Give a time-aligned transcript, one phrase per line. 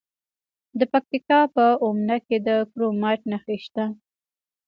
[0.79, 3.85] د پکتیکا په اومنه کې د کرومایټ نښې شته.